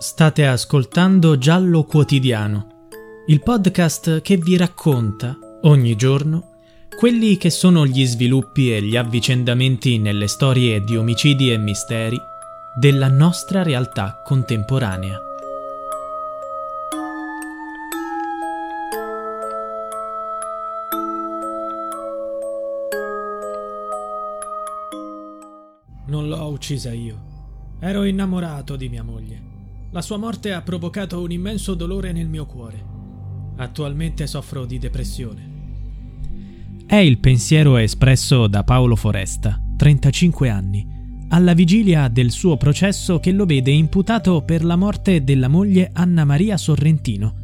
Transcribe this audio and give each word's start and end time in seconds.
State 0.00 0.46
ascoltando 0.46 1.38
Giallo 1.38 1.82
Quotidiano, 1.82 2.86
il 3.26 3.42
podcast 3.42 4.20
che 4.20 4.36
vi 4.36 4.56
racconta 4.56 5.36
ogni 5.62 5.96
giorno 5.96 6.58
quelli 6.96 7.36
che 7.36 7.50
sono 7.50 7.84
gli 7.84 8.06
sviluppi 8.06 8.72
e 8.72 8.80
gli 8.80 8.96
avvicendamenti 8.96 9.98
nelle 9.98 10.28
storie 10.28 10.84
di 10.84 10.96
omicidi 10.96 11.50
e 11.50 11.58
misteri 11.58 12.16
della 12.78 13.08
nostra 13.08 13.64
realtà 13.64 14.22
contemporanea. 14.24 15.18
Non 26.06 26.28
l'ho 26.28 26.46
uccisa 26.46 26.92
io. 26.92 27.18
Ero 27.80 28.04
innamorato 28.04 28.76
di 28.76 28.88
mia 28.88 29.02
moglie. 29.02 29.57
La 29.90 30.02
sua 30.02 30.18
morte 30.18 30.52
ha 30.52 30.60
provocato 30.60 31.22
un 31.22 31.30
immenso 31.30 31.74
dolore 31.74 32.12
nel 32.12 32.28
mio 32.28 32.44
cuore. 32.44 32.84
Attualmente 33.56 34.26
soffro 34.26 34.66
di 34.66 34.78
depressione. 34.78 35.56
È 36.84 36.96
il 36.96 37.18
pensiero 37.18 37.78
espresso 37.78 38.48
da 38.48 38.64
Paolo 38.64 38.96
Foresta, 38.96 39.58
35 39.78 40.50
anni, 40.50 40.86
alla 41.30 41.54
vigilia 41.54 42.08
del 42.08 42.30
suo 42.30 42.58
processo 42.58 43.18
che 43.18 43.32
lo 43.32 43.46
vede 43.46 43.70
imputato 43.70 44.42
per 44.42 44.62
la 44.62 44.76
morte 44.76 45.24
della 45.24 45.48
moglie 45.48 45.88
Anna 45.94 46.26
Maria 46.26 46.58
Sorrentino, 46.58 47.34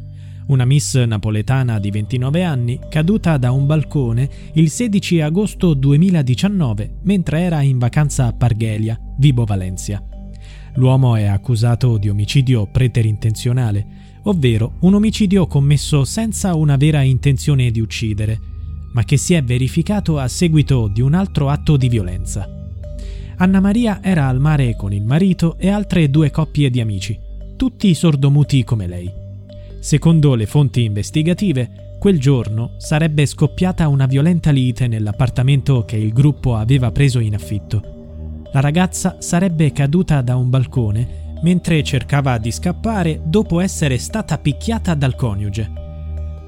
una 0.47 0.65
miss 0.65 1.03
napoletana 1.03 1.79
di 1.79 1.89
29 1.89 2.43
anni 2.43 2.79
caduta 2.89 3.37
da 3.37 3.49
un 3.49 3.65
balcone 3.65 4.29
il 4.53 4.69
16 4.69 5.21
agosto 5.21 5.73
2019 5.73 6.99
mentre 7.03 7.39
era 7.39 7.61
in 7.61 7.79
vacanza 7.79 8.27
a 8.27 8.33
Parghelia, 8.33 8.99
Vibo 9.17 9.45
Valencia. 9.45 10.14
L'uomo 10.75 11.15
è 11.15 11.23
accusato 11.23 11.97
di 11.97 12.09
omicidio 12.09 12.65
preterintenzionale, 12.65 13.85
ovvero 14.23 14.73
un 14.79 14.95
omicidio 14.95 15.47
commesso 15.47 16.03
senza 16.03 16.55
una 16.55 16.75
vera 16.75 17.01
intenzione 17.01 17.71
di 17.71 17.79
uccidere, 17.79 18.39
ma 18.93 19.03
che 19.03 19.17
si 19.17 19.33
è 19.33 19.43
verificato 19.43 20.19
a 20.19 20.27
seguito 20.27 20.87
di 20.87 21.01
un 21.01 21.13
altro 21.13 21.49
atto 21.49 21.77
di 21.77 21.87
violenza. 21.87 22.49
Anna 23.37 23.59
Maria 23.59 24.01
era 24.01 24.27
al 24.27 24.39
mare 24.39 24.75
con 24.75 24.93
il 24.93 25.03
marito 25.03 25.57
e 25.57 25.69
altre 25.69 26.09
due 26.09 26.29
coppie 26.31 26.69
di 26.69 26.81
amici, 26.81 27.17
tutti 27.55 27.93
sordomuti 27.93 28.63
come 28.63 28.87
lei. 28.87 29.11
Secondo 29.79 30.35
le 30.35 30.45
fonti 30.45 30.83
investigative, 30.83 31.97
quel 31.99 32.19
giorno 32.19 32.71
sarebbe 32.77 33.25
scoppiata 33.25 33.87
una 33.87 34.05
violenta 34.05 34.51
lite 34.51 34.87
nell'appartamento 34.87 35.85
che 35.85 35.95
il 35.95 36.11
gruppo 36.11 36.55
aveva 36.55 36.91
preso 36.91 37.19
in 37.19 37.33
affitto. 37.33 37.94
La 38.55 38.61
ragazza 38.61 39.17
sarebbe 39.19 39.73
caduta 39.73 40.21
da 40.21 40.37
un 40.37 40.49
balcone 40.49 41.33
mentre 41.41 41.83
cercava 41.83 42.37
di 42.37 42.51
scappare 42.51 43.19
dopo 43.21 43.59
essere 43.59 43.97
stata 43.97 44.37
picchiata 44.37 44.93
dal 44.93 45.13
coniuge. 45.13 45.69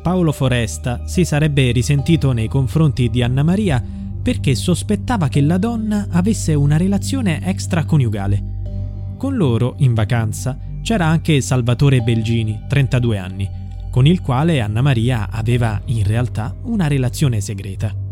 Paolo 0.02 0.32
Foresta 0.32 1.06
si 1.06 1.26
sarebbe 1.26 1.70
risentito 1.74 2.32
nei 2.32 2.48
confronti 2.48 3.10
di 3.10 3.22
Anna 3.22 3.44
Maria 3.44 3.84
perché 4.24 4.56
sospettava 4.56 5.28
che 5.28 5.42
la 5.42 5.58
donna 5.58 6.08
avesse 6.10 6.54
una 6.54 6.78
relazione 6.78 7.46
extraconiugale. 7.46 8.44
Con 9.18 9.36
loro, 9.36 9.76
in 9.80 9.94
vacanza, 9.94 10.58
c'era 10.82 11.08
anche 11.08 11.42
Salvatore 11.42 12.00
Belgini, 12.00 12.58
32 12.70 13.18
anni, 13.18 13.50
con 13.92 14.06
il 14.06 14.22
quale 14.22 14.62
Anna 14.62 14.82
Maria 14.82 15.28
aveva 15.30 15.82
in 15.88 16.06
realtà 16.06 16.56
una 16.62 16.88
relazione 16.88 17.42
segreta. 17.42 18.07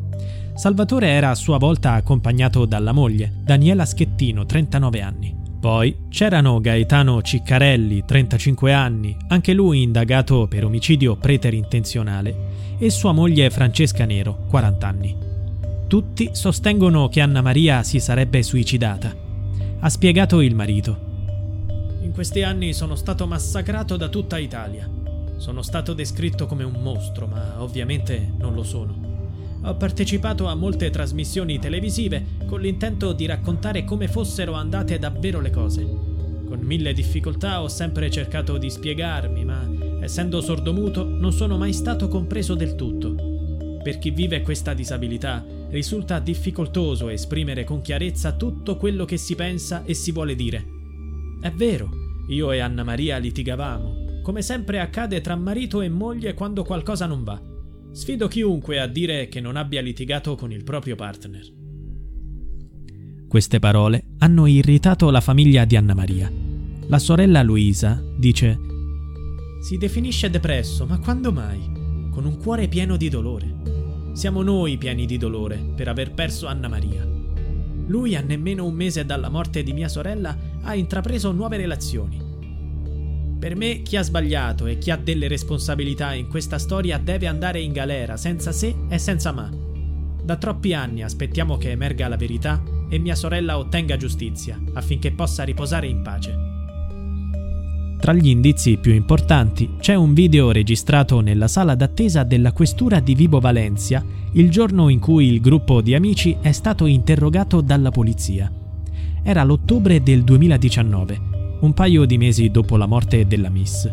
Salvatore 0.56 1.10
era 1.10 1.32
a 1.32 1.36
sua 1.36 1.58
volta 1.58 1.92
accompagnato 1.92 2.66
dalla 2.66 2.94
moglie, 2.94 3.30
Daniela 3.44 3.84
Schettino, 3.84 4.46
39 4.46 5.02
anni. 5.02 5.36
Poi 5.60 6.06
c'erano 6.08 6.62
Gaetano 6.62 7.22
Ciccarelli, 7.22 8.06
35 8.06 8.72
anni, 8.72 9.18
anche 9.28 9.52
lui 9.52 9.82
indagato 9.82 10.48
per 10.48 10.64
omicidio 10.64 11.18
preterintenzionale, 11.18 12.78
e 12.78 12.90
sua 12.90 13.12
moglie 13.12 13.50
Francesca 13.50 14.06
Nero, 14.06 14.46
40 14.48 14.88
anni. 14.88 15.18
Tutti 15.88 16.30
sostengono 16.32 17.10
che 17.10 17.20
Anna 17.20 17.42
Maria 17.42 17.84
si 17.84 18.00
sarebbe 18.00 18.42
suicidata. 18.42 19.14
Ha 19.80 19.90
spiegato 19.90 20.40
il 20.40 20.56
marito. 20.56 20.98
In 22.02 22.14
questi 22.14 22.44
anni 22.44 22.72
sono 22.72 22.96
stato 22.96 23.28
massacrato 23.28 23.98
da 23.98 24.08
tutta 24.08 24.38
Italia. 24.38 24.90
Sono 25.36 25.62
stato 25.62 25.94
descritto 25.94 26.46
come 26.46 26.64
un 26.64 26.78
mostro, 26.80 27.28
ma 27.28 27.62
ovviamente 27.62 28.32
non 28.38 28.54
lo 28.54 28.64
sono. 28.64 29.05
Ho 29.66 29.76
partecipato 29.78 30.46
a 30.46 30.54
molte 30.54 30.92
trasmissioni 30.92 31.58
televisive 31.58 32.24
con 32.46 32.62
l'intento 32.62 33.14
di 33.14 33.26
raccontare 33.26 33.84
come 33.84 34.08
fossero 34.08 34.54
andate 34.54 35.00
davvero 35.00 35.42
le 35.42 35.50
cose. 35.50 35.84
Con 35.84 36.60
mille 36.62 36.94
difficoltà 36.94 37.64
ho 37.64 37.68
sempre 37.68 38.12
cercato 38.12 38.60
di 38.60 38.70
spiegarmi, 38.70 39.44
ma 39.44 39.68
essendo 40.02 40.40
sordomuto 40.40 41.04
non 41.04 41.34
sono 41.34 41.58
mai 41.58 41.74
stato 41.74 42.08
compreso 42.08 42.54
del 42.54 42.76
tutto. 42.76 43.16
Per 43.82 43.98
chi 43.98 44.12
vive 44.12 44.44
questa 44.44 44.76
disabilità 44.76 45.44
risulta 45.70 46.20
difficoltoso 46.20 47.10
esprimere 47.10 47.64
con 47.64 47.82
chiarezza 47.82 48.34
tutto 48.34 48.78
quello 48.78 49.04
che 49.04 49.18
si 49.18 49.34
pensa 49.34 49.84
e 49.84 49.96
si 49.96 50.12
vuole 50.12 50.36
dire. 50.36 50.64
È 51.42 51.50
vero, 51.50 51.90
io 52.28 52.52
e 52.52 52.60
Anna 52.60 52.84
Maria 52.84 53.18
litigavamo, 53.18 54.22
come 54.22 54.44
sempre 54.44 54.80
accade 54.80 55.22
tra 55.22 55.36
marito 55.36 55.82
e 55.82 55.90
moglie 55.90 56.36
quando 56.36 56.64
qualcosa 56.64 57.08
non 57.08 57.24
va. 57.24 57.54
Sfido 57.96 58.28
chiunque 58.28 58.82
a 58.82 58.88
dire 58.88 59.30
che 59.30 59.40
non 59.40 59.56
abbia 59.56 59.80
litigato 59.80 60.36
con 60.36 60.52
il 60.52 60.66
proprio 60.66 60.96
partner. 60.96 61.50
Queste 63.26 63.60
parole 63.60 64.08
hanno 64.18 64.48
irritato 64.48 65.10
la 65.12 65.22
famiglia 65.22 65.64
di 65.64 65.78
Anna 65.78 65.94
Maria. 65.94 66.30
La 66.88 67.00
sorella 67.00 67.42
Luisa 67.42 68.04
dice: 68.18 68.60
Si 69.62 69.78
definisce 69.78 70.30
depresso, 70.30 70.86
ma 70.86 71.00
quando 71.00 71.32
mai? 71.32 71.72
Con 72.12 72.26
un 72.26 72.36
cuore 72.38 72.68
pieno 72.68 72.98
di 72.98 73.08
dolore. 73.08 74.12
Siamo 74.12 74.44
noi 74.44 74.78
pieni 74.78 75.06
di 75.06 75.18
dolore 75.18 75.56
per 75.74 75.88
aver 75.88 76.14
perso 76.14 76.48
Anna 76.48 76.68
Maria. 76.68 77.08
Lui, 77.88 78.14
a 78.18 78.20
nemmeno 78.20 78.66
un 78.66 78.74
mese 78.74 79.06
dalla 79.06 79.30
morte 79.30 79.64
di 79.64 79.72
mia 79.72 79.88
sorella, 79.88 80.38
ha 80.64 80.76
intrapreso 80.76 81.32
nuove 81.32 81.56
relazioni. 81.56 82.25
Per 83.38 83.56
me 83.56 83.82
chi 83.82 83.98
ha 83.98 84.02
sbagliato 84.02 84.66
e 84.66 84.78
chi 84.78 84.92
ha 84.92 84.98
delle 84.98 85.28
responsabilità 85.28 86.14
in 86.14 86.28
questa 86.28 86.58
storia 86.58 86.98
deve 86.98 87.28
andare 87.28 87.60
in 87.60 87.74
galera 87.74 88.18
senza 88.18 88.52
se 88.52 88.74
e 88.88 88.98
senza 88.98 89.32
ma. 89.32 89.50
Da 90.24 90.38
troppi 90.38 90.74
anni 90.74 91.04
aspettiamo 91.04 91.58
che 91.58 91.72
emerga 91.72 92.08
la 92.08 92.16
verità 92.16 92.64
e 92.90 92.98
mia 92.98 93.14
sorella 93.14 93.58
ottenga 93.58 93.98
giustizia 93.98 94.60
affinché 94.74 95.12
possa 95.12 95.44
riposare 95.44 95.88
in 95.88 96.02
pace. 96.02 96.44
Tra 98.00 98.14
gli 98.14 98.28
indizi 98.28 98.78
più 98.78 98.94
importanti 98.94 99.76
c'è 99.80 99.96
un 99.96 100.14
video 100.14 100.52
registrato 100.52 101.20
nella 101.20 101.48
sala 101.48 101.76
d'attesa 101.76 102.24
della 102.24 102.52
questura 102.52 103.00
di 103.00 103.16
Vibo 103.16 103.40
Valencia 103.40 104.04
il 104.34 104.50
giorno 104.50 104.90
in 104.90 105.00
cui 105.00 105.28
il 105.28 105.42
gruppo 105.42 105.82
di 105.82 105.94
amici 105.94 106.38
è 106.40 106.52
stato 106.52 106.86
interrogato 106.86 107.62
dalla 107.62 107.92
polizia. 107.92 108.52
Era 109.24 109.44
l'ottobre 109.44 110.02
del 110.02 110.24
2019 110.24 111.35
un 111.62 111.74
paio 111.74 112.06
di 112.06 112.18
mesi 112.18 112.50
dopo 112.50 112.78
la 112.78 112.86
morte 112.86 113.26
della 113.28 113.50
Miss. 113.50 113.92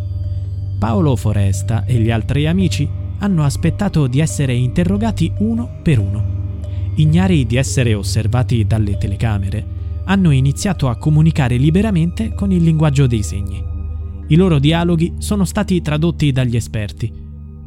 Paolo 0.79 1.14
Foresta 1.17 1.85
e 1.85 1.99
gli 1.99 2.11
altri 2.11 2.47
amici 2.47 2.88
hanno 3.19 3.44
aspettato 3.44 4.06
di 4.09 4.20
essere 4.20 4.53
interrogati 4.55 5.32
uno 5.38 5.79
per 5.82 5.99
uno. 5.99 6.41
ignari 6.97 7.47
di 7.47 7.56
essere 7.56 7.94
osservati 7.94 8.67
dalle 8.67 8.99
telecamere, 8.99 9.64
hanno 10.05 10.31
iniziato 10.31 10.88
a 10.88 10.97
comunicare 10.97 11.56
liberamente 11.56 12.35
con 12.35 12.50
il 12.50 12.62
linguaggio 12.62 13.06
dei 13.06 13.23
segni. 13.23 13.64
I 14.29 14.37
loro 14.37 14.59
dialoghi 14.59 15.14
sono 15.19 15.44
stati 15.44 15.81
tradotti 15.81 16.32
dagli 16.32 16.56
esperti. 16.56 17.12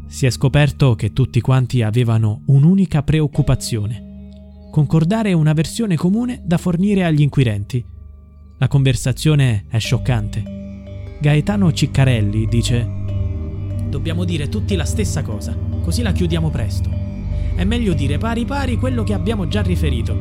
Si 0.07 0.25
è 0.25 0.29
scoperto 0.29 0.95
che 0.95 1.13
tutti 1.13 1.41
quanti 1.41 1.81
avevano 1.81 2.43
un'unica 2.47 3.03
preoccupazione, 3.03 4.29
concordare 4.71 5.33
una 5.33 5.53
versione 5.53 5.95
comune 5.95 6.41
da 6.43 6.57
fornire 6.57 7.03
agli 7.03 7.21
inquirenti. 7.21 7.83
La 8.57 8.69
conversazione 8.69 9.65
è 9.67 9.79
scioccante. 9.79 11.17
Gaetano 11.19 11.73
Ciccarelli 11.73 12.47
dice 12.47 12.89
Dobbiamo 13.89 14.23
dire 14.23 14.47
tutti 14.47 14.77
la 14.77 14.85
stessa 14.85 15.23
cosa, 15.23 15.53
così 15.83 16.01
la 16.01 16.13
chiudiamo 16.13 16.49
presto. 16.49 16.89
È 17.53 17.65
meglio 17.65 17.93
dire 17.93 18.17
pari 18.17 18.45
pari 18.45 18.77
quello 18.77 19.03
che 19.03 19.13
abbiamo 19.13 19.49
già 19.49 19.61
riferito. 19.61 20.13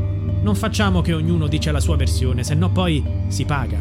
Non 0.43 0.57
facciamo 0.57 1.01
che 1.01 1.13
ognuno 1.13 1.47
dice 1.47 1.71
la 1.71 1.79
sua 1.79 1.95
versione, 1.95 2.43
se 2.43 2.55
no 2.55 2.73
poi 2.73 3.05
si 3.29 3.45
paga. 3.45 3.79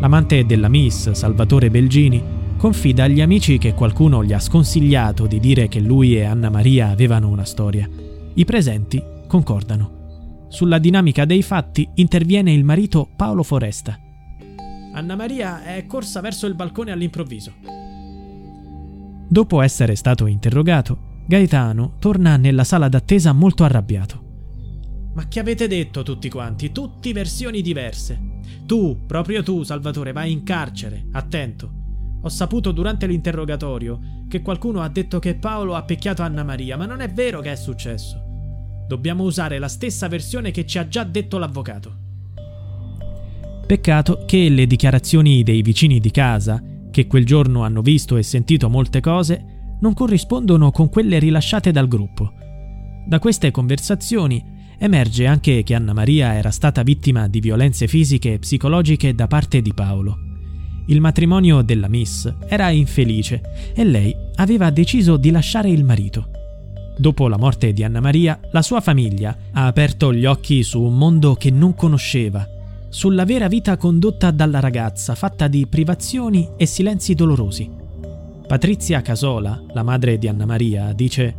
L'amante 0.00 0.44
della 0.44 0.68
Miss, 0.68 1.10
Salvatore 1.12 1.70
Belgini, 1.70 2.22
confida 2.58 3.04
agli 3.04 3.22
amici 3.22 3.56
che 3.56 3.72
qualcuno 3.72 4.22
gli 4.22 4.34
ha 4.34 4.38
sconsigliato 4.38 5.26
di 5.26 5.40
dire 5.40 5.68
che 5.68 5.80
lui 5.80 6.14
e 6.14 6.24
Anna 6.24 6.50
Maria 6.50 6.90
avevano 6.90 7.30
una 7.30 7.46
storia. 7.46 7.88
I 8.34 8.44
presenti 8.44 9.02
concordano. 9.26 10.02
Sulla 10.48 10.78
dinamica 10.78 11.24
dei 11.24 11.42
fatti 11.42 11.88
interviene 11.94 12.52
il 12.52 12.64
marito 12.64 13.08
Paolo 13.16 13.42
Foresta. 13.42 13.98
Anna 14.92 15.16
Maria 15.16 15.64
è 15.64 15.86
corsa 15.86 16.20
verso 16.20 16.46
il 16.46 16.54
balcone 16.54 16.92
all'improvviso. 16.92 17.52
Dopo 19.26 19.60
essere 19.62 19.96
stato 19.96 20.26
interrogato, 20.26 21.12
Gaetano 21.26 21.94
torna 21.98 22.36
nella 22.36 22.64
sala 22.64 22.88
d'attesa 22.88 23.32
molto 23.32 23.64
arrabbiato. 23.64 24.22
Ma 25.14 25.26
che 25.26 25.40
avete 25.40 25.66
detto 25.66 26.02
tutti 26.02 26.28
quanti? 26.28 26.70
Tutti 26.70 27.12
versioni 27.12 27.62
diverse. 27.62 28.20
Tu, 28.66 29.04
proprio 29.06 29.42
tu, 29.42 29.62
Salvatore, 29.62 30.12
vai 30.12 30.30
in 30.30 30.42
carcere. 30.42 31.06
Attento. 31.12 31.72
Ho 32.22 32.28
saputo 32.28 32.72
durante 32.72 33.06
l'interrogatorio 33.06 34.22
che 34.28 34.42
qualcuno 34.42 34.80
ha 34.80 34.88
detto 34.88 35.18
che 35.18 35.36
Paolo 35.36 35.74
ha 35.74 35.82
picchiato 35.82 36.22
Anna 36.22 36.42
Maria, 36.42 36.76
ma 36.76 36.86
non 36.86 37.00
è 37.00 37.08
vero 37.08 37.40
che 37.40 37.52
è 37.52 37.56
successo. 37.56 38.23
Dobbiamo 38.86 39.24
usare 39.24 39.58
la 39.58 39.68
stessa 39.68 40.08
versione 40.08 40.50
che 40.50 40.66
ci 40.66 40.78
ha 40.78 40.88
già 40.88 41.04
detto 41.04 41.38
l'avvocato. 41.38 42.02
Peccato 43.66 44.24
che 44.26 44.48
le 44.48 44.66
dichiarazioni 44.66 45.42
dei 45.42 45.62
vicini 45.62 45.98
di 45.98 46.10
casa, 46.10 46.62
che 46.90 47.06
quel 47.06 47.24
giorno 47.24 47.64
hanno 47.64 47.80
visto 47.80 48.16
e 48.16 48.22
sentito 48.22 48.68
molte 48.68 49.00
cose, 49.00 49.76
non 49.80 49.94
corrispondono 49.94 50.70
con 50.70 50.88
quelle 50.88 51.18
rilasciate 51.18 51.72
dal 51.72 51.88
gruppo. 51.88 52.32
Da 53.06 53.18
queste 53.18 53.50
conversazioni 53.50 54.52
Emerge 54.78 55.26
anche 55.26 55.62
che 55.62 55.74
Anna 55.74 55.92
Maria 55.92 56.34
era 56.34 56.50
stata 56.50 56.82
vittima 56.82 57.28
di 57.28 57.40
violenze 57.40 57.86
fisiche 57.86 58.34
e 58.34 58.38
psicologiche 58.38 59.14
da 59.14 59.26
parte 59.26 59.62
di 59.62 59.72
Paolo. 59.72 60.18
Il 60.86 61.00
matrimonio 61.00 61.62
della 61.62 61.88
Miss 61.88 62.30
era 62.46 62.68
infelice 62.70 63.72
e 63.74 63.84
lei 63.84 64.14
aveva 64.34 64.70
deciso 64.70 65.16
di 65.16 65.30
lasciare 65.30 65.70
il 65.70 65.84
marito. 65.84 66.33
Dopo 66.96 67.28
la 67.28 67.36
morte 67.36 67.72
di 67.72 67.82
Anna 67.82 68.00
Maria, 68.00 68.38
la 68.52 68.62
sua 68.62 68.80
famiglia 68.80 69.36
ha 69.52 69.66
aperto 69.66 70.12
gli 70.12 70.26
occhi 70.26 70.62
su 70.62 70.80
un 70.80 70.96
mondo 70.96 71.34
che 71.34 71.50
non 71.50 71.74
conosceva, 71.74 72.46
sulla 72.88 73.24
vera 73.24 73.48
vita 73.48 73.76
condotta 73.76 74.30
dalla 74.30 74.60
ragazza, 74.60 75.14
fatta 75.14 75.48
di 75.48 75.66
privazioni 75.66 76.50
e 76.56 76.66
silenzi 76.66 77.14
dolorosi. 77.14 77.68
Patrizia 78.46 79.02
Casola, 79.02 79.60
la 79.72 79.82
madre 79.82 80.18
di 80.18 80.28
Anna 80.28 80.46
Maria, 80.46 80.92
dice 80.92 81.34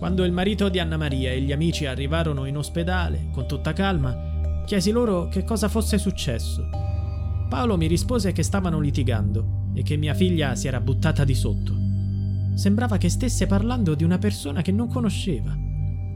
quando 0.00 0.24
il 0.24 0.32
marito 0.32 0.70
di 0.70 0.78
Anna 0.78 0.96
Maria 0.96 1.30
e 1.30 1.42
gli 1.42 1.52
amici 1.52 1.84
arrivarono 1.84 2.46
in 2.46 2.56
ospedale, 2.56 3.28
con 3.32 3.46
tutta 3.46 3.74
calma, 3.74 4.62
chiesi 4.64 4.92
loro 4.92 5.28
che 5.28 5.44
cosa 5.44 5.68
fosse 5.68 5.98
successo. 5.98 6.66
Paolo 7.50 7.76
mi 7.76 7.86
rispose 7.86 8.32
che 8.32 8.42
stavano 8.42 8.80
litigando 8.80 9.68
e 9.74 9.82
che 9.82 9.98
mia 9.98 10.14
figlia 10.14 10.54
si 10.54 10.68
era 10.68 10.80
buttata 10.80 11.22
di 11.24 11.34
sotto. 11.34 11.79
Sembrava 12.60 12.98
che 12.98 13.08
stesse 13.08 13.46
parlando 13.46 13.94
di 13.94 14.04
una 14.04 14.18
persona 14.18 14.60
che 14.60 14.70
non 14.70 14.86
conosceva. 14.86 15.56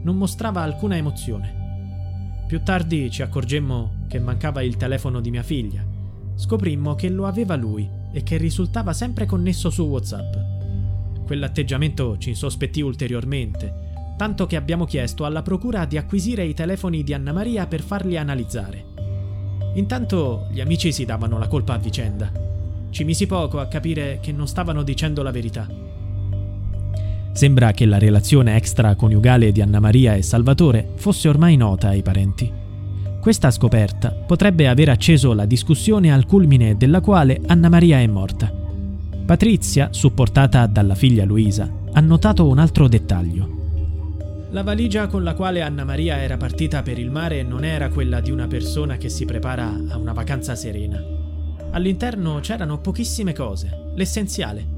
Non 0.03 0.15
mostrava 0.15 0.61
alcuna 0.61 0.95
emozione. 0.95 2.43
Più 2.47 2.61
tardi 2.61 3.09
ci 3.09 3.23
accorgemmo 3.23 4.05
che 4.07 4.19
mancava 4.19 4.61
il 4.61 4.77
telefono 4.77 5.21
di 5.21 5.31
mia 5.31 5.41
figlia. 5.41 5.83
Scoprimmo 6.35 6.93
che 6.93 7.09
lo 7.09 7.25
aveva 7.25 7.55
lui 7.55 7.89
e 8.13 8.21
che 8.21 8.37
risultava 8.37 8.93
sempre 8.93 9.25
connesso 9.25 9.71
su 9.71 9.85
WhatsApp. 9.85 10.35
Quell'atteggiamento 11.25 12.19
ci 12.19 12.29
insospettì 12.29 12.81
ulteriormente, 12.81 14.13
tanto 14.15 14.45
che 14.45 14.55
abbiamo 14.55 14.85
chiesto 14.85 15.25
alla 15.25 15.41
procura 15.41 15.85
di 15.85 15.97
acquisire 15.97 16.45
i 16.45 16.53
telefoni 16.53 17.03
di 17.03 17.15
Anna 17.15 17.33
Maria 17.33 17.65
per 17.65 17.81
farli 17.81 18.17
analizzare. 18.17 18.85
Intanto 19.73 20.47
gli 20.51 20.61
amici 20.61 20.91
si 20.91 21.05
davano 21.05 21.39
la 21.39 21.47
colpa 21.47 21.73
a 21.73 21.79
vicenda. 21.79 22.31
Ci 22.91 23.03
misi 23.03 23.25
poco 23.25 23.59
a 23.59 23.65
capire 23.65 24.19
che 24.21 24.31
non 24.31 24.47
stavano 24.47 24.83
dicendo 24.83 25.23
la 25.23 25.31
verità. 25.31 25.85
Sembra 27.35 27.71
che 27.73 27.85
la 27.85 27.99
relazione 27.99 28.55
extraconiugale 28.55 29.51
di 29.51 29.61
Anna 29.61 29.79
Maria 29.79 30.15
e 30.15 30.23
Salvatore 30.23 30.93
fosse 30.95 31.29
ormai 31.29 31.55
nota 31.55 31.89
ai 31.89 32.01
parenti. 32.01 32.51
Questa 33.21 33.51
scoperta 33.51 34.09
potrebbe 34.09 34.67
aver 34.67 34.89
acceso 34.89 35.33
la 35.33 35.45
discussione 35.45 36.11
al 36.11 36.25
culmine 36.25 36.75
della 36.75 37.01
quale 37.01 37.39
Anna 37.45 37.69
Maria 37.69 37.99
è 37.99 38.07
morta 38.07 38.63
Patrizia, 39.25 39.87
supportata 39.91 40.67
dalla 40.67 40.93
figlia 40.93 41.25
Luisa, 41.25 41.67
ha 41.93 41.99
notato 41.99 42.47
un 42.47 42.59
altro 42.59 42.87
dettaglio. 42.87 43.53
La 44.51 44.61
valigia 44.61 45.07
con 45.07 45.23
la 45.23 45.33
quale 45.33 45.63
Anna 45.63 45.83
Maria 45.83 46.21
era 46.21 46.37
partita 46.37 46.83
per 46.83 46.99
il 46.99 47.09
mare 47.09 47.41
non 47.41 47.65
era 47.65 47.89
quella 47.89 48.21
di 48.21 48.29
una 48.29 48.45
persona 48.45 48.97
che 48.97 49.09
si 49.09 49.25
prepara 49.25 49.67
a 49.89 49.97
una 49.97 50.13
vacanza 50.13 50.53
serena. 50.53 51.03
All'interno 51.71 52.39
c'erano 52.39 52.77
pochissime 52.77 53.33
cose, 53.33 53.93
l'essenziale. 53.95 54.74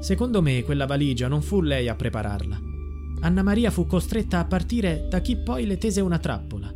Secondo 0.00 0.42
me 0.42 0.62
quella 0.62 0.86
valigia 0.86 1.28
non 1.28 1.42
fu 1.42 1.60
lei 1.60 1.88
a 1.88 1.94
prepararla. 1.94 2.60
Anna 3.20 3.42
Maria 3.42 3.70
fu 3.70 3.86
costretta 3.86 4.38
a 4.38 4.44
partire 4.44 5.06
da 5.08 5.20
chi 5.20 5.36
poi 5.36 5.66
le 5.66 5.76
tese 5.76 6.00
una 6.00 6.18
trappola. 6.18 6.72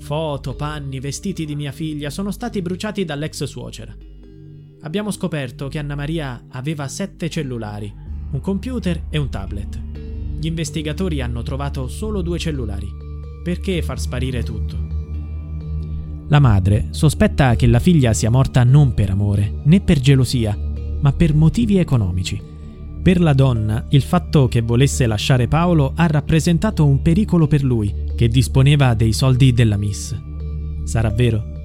Foto, 0.00 0.54
panni, 0.54 1.00
vestiti 1.00 1.44
di 1.44 1.56
mia 1.56 1.72
figlia 1.72 2.10
sono 2.10 2.30
stati 2.30 2.62
bruciati 2.62 3.04
dall'ex 3.04 3.44
suocera 3.44 3.96
abbiamo 4.82 5.10
scoperto 5.10 5.68
che 5.68 5.78
Anna 5.78 5.94
Maria 5.94 6.44
aveva 6.50 6.86
sette 6.88 7.28
cellulari, 7.28 7.92
un 8.30 8.40
computer 8.40 9.04
e 9.10 9.18
un 9.18 9.28
tablet. 9.28 9.80
Gli 10.38 10.46
investigatori 10.46 11.20
hanno 11.20 11.42
trovato 11.42 11.88
solo 11.88 12.22
due 12.22 12.38
cellulari. 12.38 12.88
Perché 13.42 13.82
far 13.82 13.98
sparire 13.98 14.42
tutto? 14.42 14.86
La 16.28 16.38
madre 16.38 16.88
sospetta 16.90 17.56
che 17.56 17.66
la 17.66 17.78
figlia 17.78 18.12
sia 18.12 18.30
morta 18.30 18.62
non 18.62 18.94
per 18.94 19.10
amore, 19.10 19.60
né 19.64 19.80
per 19.80 19.98
gelosia, 19.98 20.56
ma 21.00 21.12
per 21.12 21.34
motivi 21.34 21.78
economici. 21.78 22.40
Per 23.02 23.20
la 23.20 23.32
donna, 23.32 23.86
il 23.90 24.02
fatto 24.02 24.48
che 24.48 24.60
volesse 24.60 25.06
lasciare 25.06 25.48
Paolo 25.48 25.92
ha 25.94 26.06
rappresentato 26.06 26.84
un 26.84 27.00
pericolo 27.00 27.46
per 27.46 27.62
lui, 27.62 27.94
che 28.16 28.28
disponeva 28.28 28.94
dei 28.94 29.12
soldi 29.12 29.52
della 29.52 29.76
Miss. 29.76 30.14
Sarà 30.84 31.10
vero? 31.10 31.56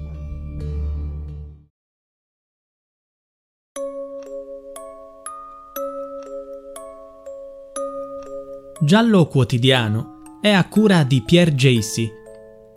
Giallo 8.80 9.26
Quotidiano 9.26 10.38
è 10.42 10.50
a 10.50 10.68
cura 10.68 11.04
di 11.04 11.22
Pierre 11.22 11.54
Jacy. 11.54 12.06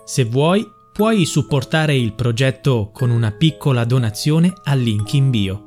Se 0.06 0.24
vuoi, 0.24 0.66
puoi 0.94 1.26
supportare 1.26 1.96
il 1.96 2.14
progetto 2.14 2.92
con 2.94 3.10
una 3.10 3.32
piccola 3.32 3.84
donazione 3.84 4.54
al 4.64 4.80
link 4.80 5.14
in 5.14 5.30
bio. 5.30 5.67